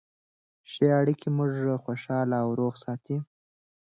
[0.71, 1.51] ښه اړیکې موږ
[1.83, 3.17] خوشحاله او روغ ساتي.